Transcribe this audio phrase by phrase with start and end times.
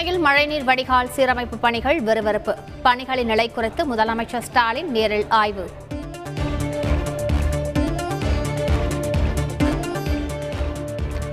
[0.00, 2.56] சென்னையில் மழைநீர் வடிகால் சீரமைப்பு பணிகள் விறுவிறுப்பு.
[2.82, 5.70] பணிகளின் நிலை குறித்து முதலமைச்சர் ஸ்டாலின் நேரில் ஆய்வு.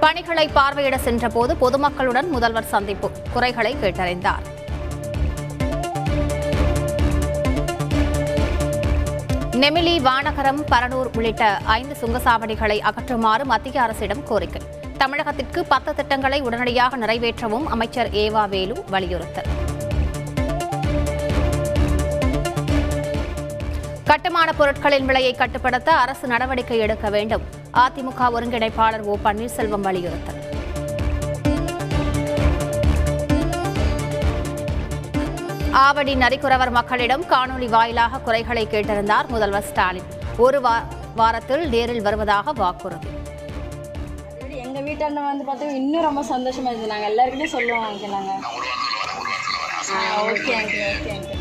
[0.00, 3.10] பணிகளை பார்வையிட சென்றபோது பொதுமக்களுடன் முதல்வர் சந்திப்பு.
[3.32, 4.44] குறைகளை கேட்டறிந்தார்.
[9.52, 14.77] நெமிலி வானகரம் பரனூர் உள்ளிட்ட ஐந்து சுங்கசாவடிகளை அகற்றுமாறு மத்திய அரசிடம் கோரிக்கை.
[14.98, 19.44] தமிழகத்திற்கு பத்து திட்டங்களை உடனடியாக நிறைவேற்றவும் அமைச்சர் ஏவா வேலு வலியுறுத்தல்.
[24.04, 27.42] கட்டுமான பொருட்களின் விலையை கட்டுப்படுத்த அரசு நடவடிக்கை எடுக்க வேண்டும்.
[27.74, 30.36] அதிமுக ஒருங்கிணைப்பாளர் ஓ பன்னீர்செல்வம் வலியுறுத்தல்.
[35.72, 40.02] ஆவடி நரிக்குறவர் மக்களிடம் காணொலி வாயிலாக குறைகளை கேட்டிருந்தார் முதல்வர் ஸ்டாலின்.
[40.36, 43.06] ஒரு வா- வாரத்தில் நேரில் வருவதாக வாக்குறுதி.
[45.06, 46.92] அதோட வந்து பார்த்தா இன்னும் ரொம்ப சந்தோஷமா இருந்தது.
[46.92, 48.40] நாங்கள் எல்லாருக்குமே சொல்லுவோம் அங்கே நாங்கள்
[49.94, 51.34] ஆ ஓகே அங்கே ஓகே அங்கே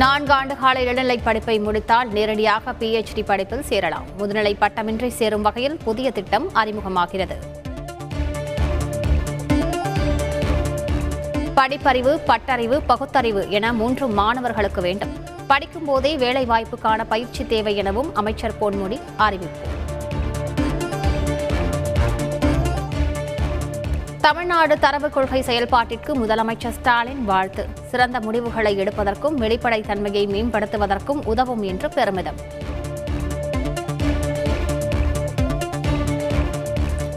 [0.00, 4.08] நான்காண்டு கால இளநிலை படிப்பை முடித்தால் நேரடியாக பிஹெச்டி படிப்பில் சேரலாம்.
[4.18, 7.36] முதுநிலை பட்டமின்றி சேரும் வகையில் புதிய திட்டம் அறிமுகமாகிறது.
[11.58, 15.14] படிப்பறிவு பட்டறிவு பகுத்தறிவு என மூன்று மாணவர்களுக்கு வேண்டும்.
[15.46, 19.68] படிக்கும் போதே வேலைவாய்ப்புக்கான பயிற்சி தேவை எனவும் அமைச்சர் பொன்முடி அறிவிப்பு.
[24.20, 27.68] தமிழ்நாடு தரவு கொள்கை செயல்பாட்டிற்கு முதலமைச்சர் ஸ்டாலின் வாழ்த்து.
[27.90, 32.40] சிறந்த முடிவுகளை எடுப்பதற்கும் வெளிப்படைத்தன்மையை மேம்படுத்துவதற்கும் உதவும் என்று பெருமிதம்.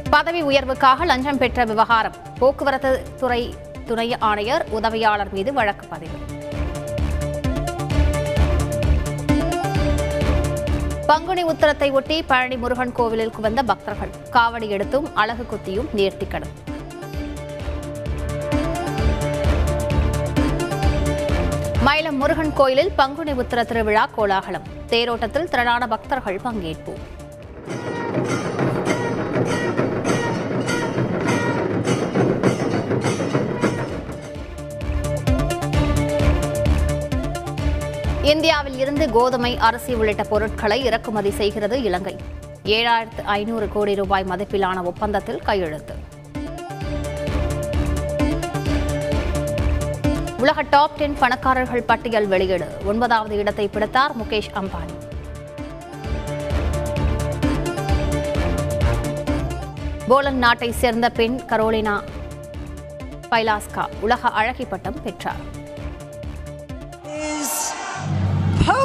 [0.09, 2.15] பதவி உயர்வுக்காக லஞ்சம் பெற்ற விவகாரம்.
[2.39, 3.55] போக்குவரத்து துறை
[3.85, 6.17] துணை ஆணையர் உதவியாளர் மீது வழக்கு பதிவு.
[11.09, 14.09] பங்குனி உத்தரத்தை ஒட்டி பழனி முருகன் கோவிலில் குவந்த பக்தர்கள்.
[14.31, 16.53] காவடி எடுத்தும் அழகு குத்தியும் நேர்த்திக்கடன்
[21.85, 24.67] மயிலம் முருகன் கோயிலில் பங்குனி உத்திர திருவிழா கோலாகலம்.
[24.89, 27.01] தேரோட்டத்தில் திரளான பக்தர்கள் பங்கேற்போம்
[38.31, 42.13] இந்தியாவில் இருந்து கோதுமை அரிசி உள்ளிட்ட பொருட்களை இறக்குமதி செய்கிறது இலங்கை.
[42.77, 45.95] ஏழாயிரத்து ஐநூறு கோடி ரூபாய் மதிப்பிலான ஒப்பந்தத்தில் கையெழுத்து.
[50.37, 52.67] உலக டாப் டென் பணக்காரர்கள் பட்டியல் வெளியீடு.
[52.85, 54.95] ஒன்பதாவது இடத்தை பிடித்தார் முகேஷ் அம்பானி.
[60.07, 61.95] போலந்து நாட்டை சேர்ந்த பெண் கரோலினா
[63.31, 65.57] பைலாஸ்கா உலக அழகி பட்டம் பெற்றார்.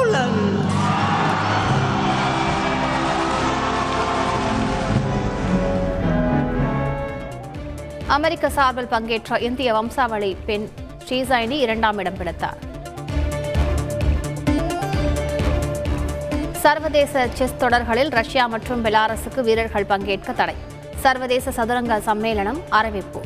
[0.05, 0.39] Poland.
[8.15, 10.67] அமெரிக்க சார்பில் பங்கேற்ற இந்திய வம்சாவளி பெண்
[11.05, 12.59] ஸ்ரீசைனி இரண்டாம் இடம் பிடித்தார்.
[16.63, 20.55] சர்வதேச செஸ் தொடர்களில் ரஷ்யா மற்றும் பெலாரஸுக்கு வீரர்கள் பங்கேற்க தடை.
[21.05, 23.21] சர்வதேச சதுரங்க சம்மேளனம் அறிவிப்பு.